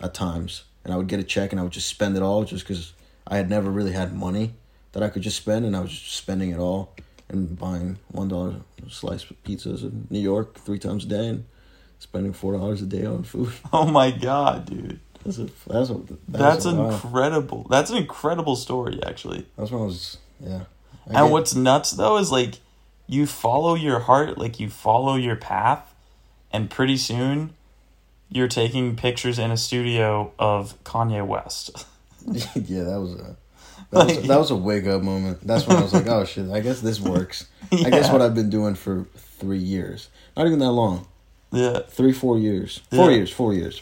at 0.00 0.14
times, 0.14 0.64
and 0.84 0.92
I 0.92 0.96
would 0.96 1.08
get 1.08 1.20
a 1.20 1.24
check 1.24 1.52
and 1.52 1.60
I 1.60 1.62
would 1.62 1.72
just 1.72 1.88
spend 1.88 2.16
it 2.16 2.22
all 2.22 2.44
just 2.44 2.66
because 2.66 2.92
I 3.26 3.36
had 3.36 3.48
never 3.48 3.70
really 3.70 3.92
had 3.92 4.14
money 4.14 4.54
that 4.92 5.02
I 5.02 5.08
could 5.08 5.22
just 5.22 5.36
spend, 5.36 5.64
and 5.64 5.76
I 5.76 5.80
was 5.80 5.90
just 5.90 6.16
spending 6.16 6.50
it 6.50 6.58
all 6.58 6.94
and 7.30 7.58
buying 7.58 7.98
one 8.08 8.28
dollar 8.28 8.56
slice 8.88 9.28
of 9.30 9.42
pizzas 9.44 9.82
in 9.82 10.06
New 10.10 10.20
York 10.20 10.58
three 10.58 10.78
times 10.78 11.04
a 11.04 11.08
day 11.08 11.28
and 11.28 11.44
spending 11.98 12.32
four 12.32 12.52
dollars 12.52 12.82
a 12.82 12.86
day 12.86 13.04
on 13.06 13.22
food. 13.22 13.52
Oh 13.72 13.86
my 13.86 14.10
god, 14.10 14.66
dude, 14.66 15.00
That's 15.24 15.38
a 15.38 15.48
that's 15.66 15.90
a 15.90 16.00
that's, 16.28 16.64
a 16.64 16.72
lot. 16.72 16.92
incredible. 16.94 17.66
That's 17.70 17.90
an 17.90 17.96
incredible 17.98 18.56
story, 18.56 19.00
actually. 19.06 19.46
That's 19.56 19.70
when 19.70 19.82
I 19.82 19.84
was 19.86 20.18
yeah. 20.40 20.60
I 21.06 21.20
and 21.20 21.26
get- 21.26 21.30
what's 21.32 21.54
nuts 21.54 21.92
though 21.92 22.18
is 22.18 22.30
like 22.32 22.54
you 23.06 23.26
follow 23.26 23.74
your 23.74 24.00
heart, 24.00 24.38
like 24.38 24.60
you 24.60 24.68
follow 24.68 25.16
your 25.16 25.36
path, 25.36 25.94
and 26.52 26.68
pretty 26.70 26.96
soon 26.96 27.54
you're 28.28 28.48
taking 28.48 28.94
pictures 28.96 29.38
in 29.38 29.50
a 29.50 29.56
studio 29.56 30.32
of 30.38 30.82
Kanye 30.84 31.26
West. 31.26 31.70
yeah, 32.26 32.84
that 32.84 33.00
was 33.00 33.14
a 33.14 33.36
that, 33.90 34.06
was, 34.06 34.16
Like- 34.16 34.26
that 34.26 34.38
was 34.38 34.50
a 34.50 34.56
wake 34.56 34.86
up 34.86 35.02
moment. 35.02 35.46
That's 35.46 35.66
when 35.66 35.76
I 35.76 35.82
was 35.82 35.92
like, 35.92 36.06
oh 36.06 36.24
shit, 36.24 36.50
I 36.50 36.60
guess 36.60 36.80
this 36.80 37.00
works. 37.00 37.46
I 37.72 37.90
guess 37.90 38.10
what 38.10 38.20
I've 38.22 38.34
been 38.34 38.50
doing 38.50 38.74
for 38.74 39.06
three 39.16 39.58
years, 39.58 40.08
not 40.36 40.46
even 40.46 40.58
that 40.60 40.70
long, 40.72 41.06
Yeah. 41.52 41.80
three, 41.88 42.12
four 42.12 42.38
years, 42.38 42.80
four 42.90 43.10
Yeah. 43.10 43.16
years, 43.18 43.30
four 43.30 43.54
years. 43.54 43.80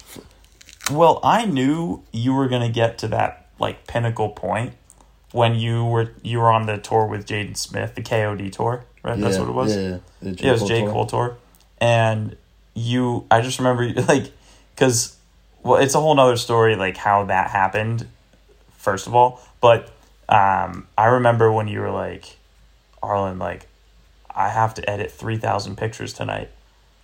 Well, 0.91 1.21
I 1.23 1.45
knew 1.45 2.03
you 2.12 2.33
were 2.35 2.49
gonna 2.49 2.71
get 2.71 2.99
to 2.99 3.09
that 3.09 3.47
like 3.59 3.87
pinnacle 3.87 4.31
point 4.31 4.75
when 5.33 5.55
you 5.57 5.85
were 5.85 6.12
you 6.23 6.38
were 6.38 6.50
on 6.50 6.67
the 6.67 6.79
tour 6.79 7.07
with 7.07 7.27
Jaden 7.27 7.57
Smith, 7.57 7.95
the 7.95 8.03
KOD 8.03 8.50
tour, 8.50 8.85
right? 9.03 9.19
That's 9.19 9.38
what 9.38 9.49
it 9.49 9.53
was. 9.53 9.77
Yeah, 9.77 9.99
yeah, 10.23 10.49
it 10.49 10.53
was 10.53 10.62
J. 10.67 10.83
Cole 10.87 11.05
tour, 11.07 11.37
and 11.79 12.37
you. 12.75 13.27
I 13.31 13.43
just 13.43 13.59
remember 13.59 13.88
like 14.09 14.33
because 14.75 15.17
well, 15.62 15.81
it's 15.83 15.95
a 15.95 16.00
whole 16.00 16.15
nother 16.15 16.37
story 16.37 16.77
like 16.77 16.97
how 16.97 17.25
that 17.25 17.50
happened. 17.50 18.07
First 18.79 19.07
of 19.07 19.15
all, 19.15 19.43
but 19.61 19.91
um, 20.28 20.87
I 20.97 21.06
remember 21.06 21.50
when 21.52 21.68
you 21.68 21.80
were 21.80 21.90
like, 21.90 22.37
Arlen, 23.02 23.38
like, 23.38 23.66
I 24.35 24.49
have 24.49 24.75
to 24.75 24.88
edit 24.90 25.11
three 25.11 25.37
thousand 25.38 25.76
pictures 25.76 26.12
tonight. 26.12 26.50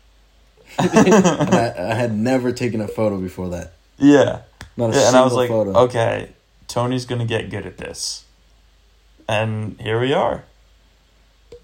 I, 0.78 1.72
I 1.78 1.94
had 1.94 2.14
never 2.14 2.52
taken 2.52 2.80
a 2.80 2.88
photo 2.88 3.18
before 3.18 3.48
that. 3.50 3.72
Yeah. 3.98 4.42
Not 4.76 4.90
a 4.90 4.92
Yeah, 4.94 4.98
and 4.98 5.04
single 5.04 5.20
I 5.20 5.24
was 5.24 5.32
like, 5.34 5.48
photo. 5.48 5.78
okay, 5.84 6.30
Tony's 6.66 7.06
gonna 7.06 7.24
get 7.26 7.48
good 7.50 7.64
at 7.64 7.76
this, 7.78 8.24
and 9.28 9.80
here 9.80 10.00
we 10.00 10.12
are. 10.12 10.44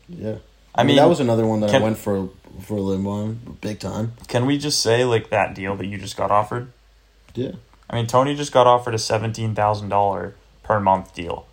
Yeah, 0.08 0.36
I 0.74 0.84
mean, 0.84 0.96
that 0.96 1.08
was 1.08 1.18
another 1.20 1.44
one 1.46 1.60
that 1.60 1.70
can- 1.70 1.82
I 1.82 1.84
went 1.84 1.98
for 1.98 2.28
for 2.62 2.76
a 2.78 2.82
on, 3.08 3.56
big 3.60 3.80
time. 3.80 4.12
can 4.28 4.44
we 4.46 4.58
just 4.58 4.80
say 4.80 5.04
like 5.04 5.30
that 5.30 5.54
deal 5.54 5.74
that 5.76 5.86
you 5.86 5.98
just 5.98 6.16
got 6.16 6.30
offered? 6.30 6.70
Yeah, 7.34 7.52
I 7.88 7.96
mean, 7.96 8.06
Tony 8.06 8.36
just 8.36 8.52
got 8.52 8.66
offered 8.68 8.94
a 8.94 8.98
seventeen 8.98 9.54
thousand 9.56 9.88
dollar 9.88 10.34
per 10.62 10.78
month 10.78 11.12
deal. 11.14 11.46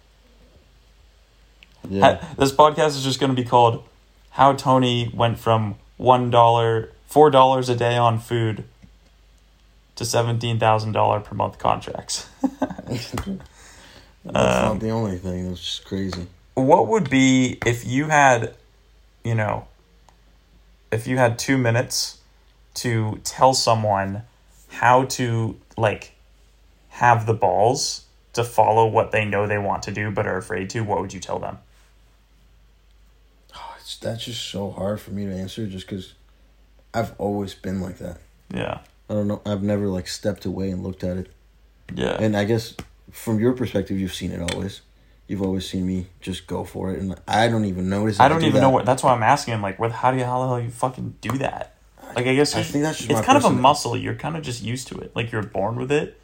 Yeah. 1.90 2.20
Ha- 2.20 2.36
This 2.38 2.52
podcast 2.52 2.90
is 2.90 3.04
just 3.04 3.20
gonna 3.20 3.34
be 3.34 3.44
called 3.44 3.84
"How 4.32 4.54
Tony 4.54 5.12
Went 5.14 5.40
from 5.40 5.76
One 5.98 6.30
Dollar, 6.30 6.92
Four 7.08 7.30
Dollars 7.32 7.70
a 7.70 7.76
Day 7.76 7.98
on 7.98 8.20
Food 8.20 8.64
to 9.96 10.06
Seventeen 10.06 10.60
Thousand 10.60 10.92
Dollar 10.94 11.20
per 11.20 11.36
month 11.36 11.58
contracts." 11.60 12.28
That's 12.88 13.14
um, 13.26 13.40
not 14.34 14.80
the 14.80 14.90
only 14.90 15.18
thing. 15.18 15.52
It's 15.52 15.62
just 15.62 15.86
crazy. 15.86 16.28
what 16.56 16.88
would 16.88 17.10
be 17.10 17.58
if 17.66 17.86
you 17.86 18.06
had 18.10 18.56
you 19.24 19.36
know 19.36 19.68
if 20.92 21.08
you 21.08 21.18
had 21.18 21.38
two 21.40 21.58
minutes 21.58 22.20
to 22.74 23.20
tell 23.24 23.54
someone 23.54 24.24
how 24.70 25.06
to 25.06 25.58
like 25.78 26.12
have 26.90 27.26
the 27.26 27.34
balls 27.34 28.06
to 28.34 28.44
follow 28.44 28.86
what 28.88 29.12
they 29.12 29.24
know 29.26 29.48
they 29.48 29.58
want 29.58 29.84
to 29.84 29.92
do 29.92 30.12
but 30.12 30.28
are 30.28 30.38
afraid 30.38 30.70
to 30.70 30.82
what 30.82 31.00
would 31.02 31.14
you 31.14 31.20
tell 31.20 31.40
them 31.40 31.58
that's 33.96 34.26
just 34.26 34.44
so 34.50 34.72
hard 34.72 35.00
for 35.00 35.12
me 35.12 35.26
to 35.26 35.32
answer, 35.34 35.66
just 35.68 35.88
because 35.88 36.14
I've 36.94 37.14
always 37.18 37.54
been 37.54 37.82
like 37.82 37.98
that. 38.00 38.18
yeah 38.54 38.80
I 39.10 39.14
don't 39.14 39.28
know. 39.30 39.42
I've 39.46 39.64
never 39.64 39.88
like 39.88 40.08
stepped 40.10 40.44
away 40.46 40.70
and 40.70 40.84
looked 40.84 41.04
at 41.04 41.16
it. 41.18 41.32
yeah 41.96 42.18
And 42.20 42.36
I 42.36 42.44
guess 42.44 42.76
from 43.12 43.40
your 43.40 43.54
perspective, 43.54 43.98
you've 44.00 44.14
seen 44.14 44.32
it 44.32 44.54
always. 44.54 44.82
You've 45.28 45.42
always 45.42 45.68
seen 45.70 45.86
me 45.86 46.08
just 46.22 46.48
go 46.48 46.64
for 46.64 46.92
it, 46.94 47.00
and 47.00 47.16
I 47.28 47.48
don't 47.50 47.66
even 47.66 47.90
notice. 47.90 48.20
i 48.20 48.28
don't 48.30 48.40
do 48.40 48.46
even 48.48 48.56
that. 48.56 48.62
know 48.62 48.70
what 48.70 48.86
that's 48.86 49.04
why 49.04 49.14
i'm 49.14 49.24
asking 49.24 49.54
him 49.56 49.62
like 49.62 49.78
where 49.80 49.90
how 49.90 50.12
do 50.12 50.18
you 50.18 50.24
how 50.24 50.40
the 50.42 50.48
hell 50.48 50.60
you 50.62 50.70
fucking 50.70 51.16
do 51.20 51.38
that 51.40 51.76
like 52.16 52.28
i 52.28 52.34
guess 52.34 52.56
I 52.56 52.64
think 52.64 52.84
that's 52.84 52.98
just 53.00 53.12
it's 53.12 53.22
kind 53.22 53.38
of 53.38 53.44
a 53.44 53.50
muscle 53.50 53.98
you're 53.98 54.16
kind 54.16 54.38
of 54.38 54.44
just 54.44 54.64
used 54.64 54.88
to 54.90 54.96
it 55.00 55.14
like 55.16 55.32
you're 55.34 55.44
born 55.44 55.76
with 55.76 55.92
it 55.92 56.20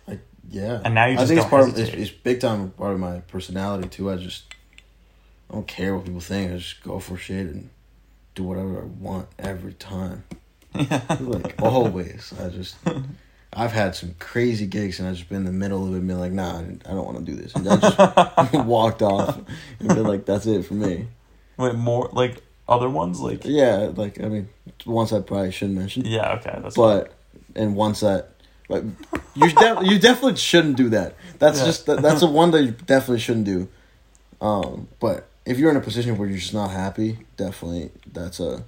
Yeah, 0.50 0.79
And 0.86 0.93
now 0.96 1.05
you 1.05 1.13
I 1.13 1.25
just 1.25 1.27
think 1.29 1.41
don't 1.41 1.46
it's 1.46 1.50
part 1.50 1.70
of 1.70 1.77
it's, 1.77 1.93
it's 1.93 2.12
big 2.12 2.39
time 2.39 2.72
part 2.72 2.93
of 2.93 3.00
my 3.00 3.20
personality 3.27 3.89
too. 3.89 4.10
I 4.12 4.15
just 4.17 4.52
I 5.50 5.53
don't 5.55 5.67
care 5.67 5.95
what 5.95 6.05
people 6.05 6.19
think. 6.19 6.51
I 6.51 6.57
just 6.57 6.83
go 6.83 7.00
for 7.00 7.17
shit 7.17 7.45
and 7.47 7.69
do 8.35 8.43
whatever 8.43 8.81
I 8.81 8.85
want 8.85 9.27
every 9.38 9.73
time. 9.73 10.23
Yeah. 10.73 11.01
like 11.19 11.55
always. 11.62 12.33
I 12.39 12.50
just 12.50 12.75
I've 13.55 13.71
had 13.71 13.95
some 13.95 14.15
crazy 14.17 14.65
gigs 14.65 15.00
and 15.00 15.07
I've 15.07 15.15
just 15.15 15.29
been 15.29 15.39
in 15.39 15.45
the 15.45 15.51
middle 15.51 15.85
of 15.88 15.93
it 15.93 15.97
and 15.97 16.07
been 16.07 16.19
like, 16.19 16.31
nah, 16.31 16.59
I 16.59 16.63
don't 16.93 17.05
want 17.05 17.17
to 17.19 17.23
do 17.23 17.35
this. 17.35 17.53
And 17.53 17.67
I 17.69 17.75
just 17.77 18.53
walked 18.65 19.01
off 19.03 19.38
and 19.79 19.88
been 19.89 20.03
like, 20.03 20.25
that's 20.25 20.47
it 20.47 20.63
for 20.63 20.73
me. 20.73 21.07
Wait, 21.57 21.75
more 21.75 22.09
like 22.13 22.41
other 22.67 22.89
ones 22.89 23.19
like 23.19 23.41
Yeah, 23.45 23.91
like 23.95 24.19
I 24.23 24.27
mean, 24.29 24.50
once 24.85 25.13
I 25.13 25.19
probably 25.19 25.51
shouldn't 25.51 25.77
mention, 25.77 26.05
yeah 26.05 26.33
okay 26.33 26.57
that's 26.63 26.75
but 26.75 27.13
and 27.55 27.75
once 27.75 28.00
that, 28.00 28.31
like 28.69 28.83
you 29.35 29.51
de- 29.51 29.81
you 29.83 30.00
definitely 30.00 30.38
shouldn't 30.38 30.77
do 30.77 30.89
that. 30.89 31.15
That's 31.38 31.59
Yeah. 31.59 31.65
just 31.65 31.85
that's 31.85 32.21
the 32.21 32.27
one 32.27 32.50
that 32.51 32.63
you 32.63 32.71
definitely 32.71 33.19
shouldn't 33.19 33.45
do. 33.45 33.67
Um, 34.41 34.88
but 35.00 35.27
if 35.45 35.57
you're 35.57 35.69
in 35.69 35.77
a 35.77 35.81
position 35.81 36.17
where 36.17 36.27
you're 36.27 36.38
just 36.38 36.53
not 36.53 36.71
happy, 36.71 37.19
definitely 37.38 37.91
that's 38.12 38.39
a 38.39 38.63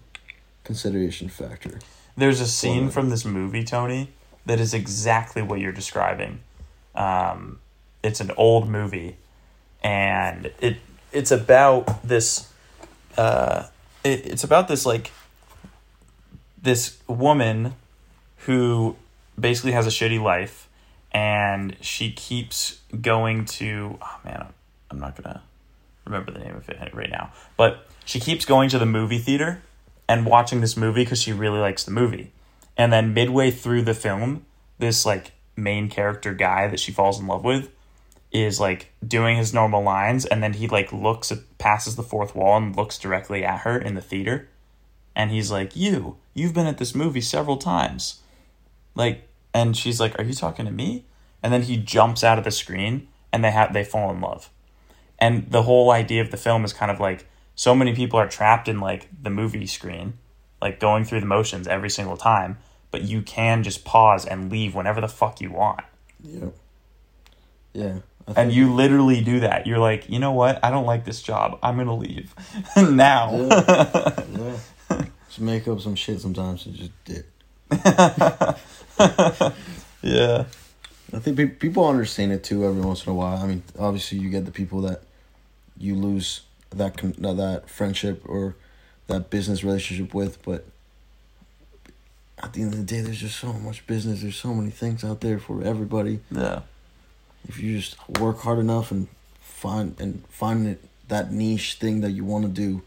consideration 0.64 1.30
factor. 1.30 1.80
There's 2.18 2.40
a 2.40 2.48
scene 2.48 2.90
from 2.90 3.10
this 3.10 3.26
movie, 3.26 3.64
Tony, 3.64 4.10
that 4.46 4.60
is 4.60 4.74
exactly 4.74 5.42
what 5.42 5.60
you're 5.60 5.72
describing. 5.72 6.40
Um, 6.94 7.60
it's 8.04 8.22
an 8.22 8.32
old 8.38 8.70
movie, 8.70 9.18
and 9.84 10.52
it 10.62 10.78
it's 11.12 11.32
about 11.32 12.04
this. 12.04 12.52
Uh, 13.18 13.68
it, 14.04 14.26
it's 14.26 14.44
about 14.44 14.68
this 14.68 14.86
like 14.86 15.12
this 16.62 16.98
woman 17.08 17.76
who 18.40 18.96
basically 19.40 19.72
has 19.74 19.88
a 19.88 19.90
shitty 19.90 20.22
life, 20.22 20.70
and 21.12 21.76
she 21.82 22.12
keeps 22.12 22.80
going 23.02 23.46
to. 23.46 23.98
Oh 24.02 24.20
man, 24.24 24.38
I'm, 24.42 24.54
I'm 24.92 25.00
not 25.00 25.22
gonna 25.22 25.42
remember 26.06 26.32
the 26.32 26.40
name 26.40 26.56
of 26.56 26.70
it 26.70 26.94
right 26.94 27.10
now, 27.10 27.32
but 27.58 27.88
she 28.06 28.20
keeps 28.20 28.46
going 28.46 28.70
to 28.70 28.80
the 28.80 28.86
movie 28.86 29.18
theater 29.18 29.62
and 30.08 30.26
watching 30.26 30.62
this 30.62 30.78
movie 30.78 31.04
because 31.04 31.22
she 31.22 31.34
really 31.34 31.60
likes 31.60 31.84
the 31.84 31.92
movie. 31.92 32.32
And 32.78 32.94
then 32.94 33.14
midway 33.14 33.52
through 33.52 33.84
the 33.84 33.94
film, 33.94 34.46
this 34.78 35.06
like 35.06 35.32
main 35.56 35.90
character 35.90 36.34
guy 36.34 36.68
that 36.68 36.80
she 36.80 36.92
falls 36.92 37.20
in 37.20 37.28
love 37.28 37.44
with 37.44 37.72
is 38.32 38.60
like 38.60 38.92
doing 39.06 39.38
his 39.38 39.54
normal 39.54 39.82
lines 39.82 40.26
and 40.26 40.44
then 40.44 40.54
he 40.54 40.68
like 40.68 40.92
looks 40.92 41.32
at 41.32 41.58
passes 41.58 41.96
the 41.96 42.04
fourth 42.04 42.36
wall 42.36 42.58
and 42.58 42.76
looks 42.76 42.98
directly 42.98 43.46
at 43.46 43.62
her 43.62 43.78
in 43.78 43.96
the 43.96 44.02
theater. 44.02 44.50
And 45.16 45.32
he's 45.32 45.50
like 45.50 45.76
you 45.76 46.18
you've 46.34 46.54
been 46.54 46.68
at 46.68 46.78
this 46.78 46.94
movie 46.94 47.22
several 47.22 47.58
times. 47.58 48.22
Like 48.94 49.28
and 49.54 49.76
she's 49.76 50.00
like 50.00 50.20
are 50.20 50.24
you 50.24 50.34
talking 50.34 50.66
to 50.66 50.72
me? 50.72 51.06
And 51.42 51.54
then 51.54 51.64
he 51.64 51.78
jumps 51.78 52.24
out 52.24 52.38
of 52.38 52.44
the 52.44 52.52
screen 52.52 53.08
and 53.32 53.44
they 53.44 53.52
have 53.52 53.74
they 53.74 53.86
fall 53.86 54.12
in 54.12 54.20
love 54.20 54.50
And 55.20 55.50
the 55.50 55.64
whole 55.64 55.92
idea 55.92 56.22
of 56.22 56.32
the 56.32 56.38
film 56.38 56.66
is 56.66 56.74
kind 56.74 56.92
of 56.92 57.00
like 57.00 57.26
so 57.56 57.74
many 57.74 57.96
people 57.96 58.20
are 58.20 58.28
trapped 58.28 58.68
in 58.68 58.80
like 58.80 59.08
the 59.22 59.30
movie 59.30 59.68
screen, 59.68 60.14
like 60.62 60.80
going 60.80 61.06
through 61.06 61.22
the 61.22 61.26
motions 61.26 61.68
every 61.68 61.90
single 61.90 62.18
time, 62.18 62.58
but 62.92 63.04
you 63.04 63.22
can 63.22 63.64
just 63.64 63.86
pause 63.86 64.26
and 64.26 64.52
leave 64.52 64.76
whenever 64.76 65.02
the 65.02 65.08
fuck 65.08 65.42
you 65.42 65.52
want. 65.52 65.82
Yeah. 66.22 66.50
Yeah. 67.74 67.98
And 68.36 68.52
you 68.52 68.74
literally 68.74 69.22
do 69.22 69.42
that. 69.42 69.68
You're 69.68 69.80
like, 69.80 70.10
you 70.10 70.18
know 70.18 70.32
what? 70.32 70.60
I 70.64 70.72
don't 70.72 70.86
like 70.86 71.06
this 71.06 71.22
job. 71.22 71.60
I'm 71.62 71.78
gonna 71.78 71.96
leave 71.96 72.34
now. 72.78 73.36
yeah. 73.36 74.58
Just 75.28 75.42
make 75.42 75.68
up 75.68 75.82
some 75.82 75.96
shit 75.96 76.22
sometimes 76.22 76.66
and 76.66 76.76
just 76.76 76.92
dip. 77.04 77.30
yeah. 80.02 80.46
I 81.16 81.20
think 81.20 81.60
people 81.60 81.88
understand 81.88 82.34
it 82.34 82.44
too 82.44 82.66
every 82.66 82.82
once 82.82 83.06
in 83.06 83.12
a 83.12 83.16
while. 83.16 83.38
I 83.38 83.48
mean, 83.48 83.64
obviously 83.80 84.18
you 84.18 84.30
get 84.30 84.44
the 84.46 84.52
people 84.52 84.82
that 84.82 85.02
you 85.78 85.96
lose 85.96 86.42
that 86.72 86.98
that- 86.98 87.70
friendship 87.70 88.22
or 88.26 88.56
that 89.08 89.30
business 89.30 89.64
relationship 89.64 90.14
with, 90.14 90.44
but 90.44 90.66
at 92.44 92.52
the 92.52 92.62
end 92.62 92.74
of 92.74 92.80
the 92.80 92.86
day, 92.86 93.00
there's 93.00 93.22
just 93.22 93.40
so 93.40 93.54
much 93.54 93.88
business. 93.88 94.22
There's 94.22 94.36
so 94.36 94.54
many 94.54 94.72
things 94.72 95.06
out 95.06 95.22
there 95.22 95.40
for 95.40 95.64
everybody. 95.64 96.20
Yeah. 96.30 96.62
If 97.48 97.60
you 97.60 97.78
just 97.80 97.96
work 98.20 98.40
hard 98.40 98.60
enough 98.60 98.92
and 98.92 99.08
find 99.40 99.96
and 100.00 100.26
find 100.28 100.68
it, 100.68 100.84
that 101.08 101.32
niche 101.32 101.76
thing 101.76 102.02
that 102.02 102.12
you 102.12 102.26
want 102.26 102.44
to 102.44 102.52
do, 102.52 102.82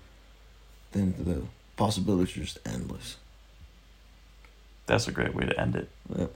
then 0.92 1.14
the 1.18 1.42
possibilities 1.76 2.36
are 2.36 2.40
just 2.40 2.58
endless. 2.66 3.16
That's 4.84 5.08
a 5.08 5.12
great 5.12 5.34
way 5.34 5.46
to 5.46 5.58
end 5.58 5.76
it. 5.76 5.88
Yep. 6.14 6.34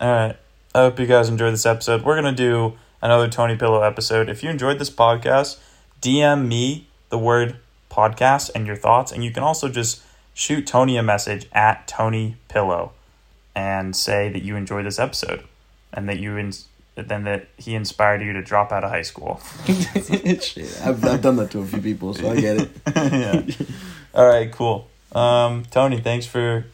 All 0.00 0.10
right. 0.10 0.36
I 0.72 0.82
hope 0.82 1.00
you 1.00 1.06
guys 1.06 1.28
enjoyed 1.28 1.52
this 1.52 1.66
episode. 1.66 2.04
We're 2.04 2.20
going 2.20 2.32
to 2.32 2.42
do 2.42 2.78
another 3.02 3.28
Tony 3.28 3.56
Pillow 3.56 3.82
episode. 3.82 4.28
If 4.28 4.44
you 4.44 4.50
enjoyed 4.50 4.78
this 4.78 4.90
podcast, 4.90 5.58
DM 6.00 6.46
me 6.46 6.86
the 7.08 7.18
word 7.18 7.56
podcast 7.90 8.52
and 8.54 8.68
your 8.68 8.76
thoughts. 8.76 9.10
And 9.10 9.24
you 9.24 9.32
can 9.32 9.42
also 9.42 9.68
just 9.68 10.00
shoot 10.32 10.68
Tony 10.68 10.96
a 10.96 11.02
message 11.02 11.48
at 11.52 11.88
Tony 11.88 12.36
Pillow 12.46 12.92
and 13.52 13.96
say 13.96 14.28
that 14.28 14.42
you 14.42 14.54
enjoyed 14.54 14.86
this 14.86 15.00
episode 15.00 15.42
and 15.92 16.08
that 16.08 16.20
you 16.20 16.38
ins- 16.38 16.68
then 16.94 17.24
that 17.24 17.48
he 17.56 17.74
inspired 17.74 18.22
you 18.22 18.32
to 18.32 18.42
drop 18.42 18.70
out 18.70 18.84
of 18.84 18.90
high 18.90 19.02
school. 19.02 19.40
Shit, 19.66 20.80
I've, 20.84 21.04
I've 21.04 21.22
done 21.22 21.34
that 21.36 21.50
to 21.50 21.60
a 21.60 21.66
few 21.66 21.80
people, 21.80 22.14
so 22.14 22.30
I 22.30 22.40
get 22.40 22.58
it. 22.58 22.70
yeah. 22.94 23.42
All 24.14 24.26
right, 24.26 24.52
cool. 24.52 24.86
Um, 25.12 25.64
Tony, 25.70 26.00
thanks 26.00 26.26
for 26.26 26.66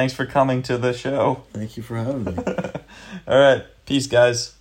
thanks 0.00 0.14
for 0.14 0.24
coming 0.24 0.62
to 0.62 0.78
the 0.78 0.94
show. 0.94 1.42
Thank 1.52 1.76
you 1.76 1.82
for 1.82 1.96
having 1.96 2.24
me. 2.24 2.32
All 3.28 3.38
right, 3.38 3.64
peace, 3.84 4.06
guys. 4.06 4.54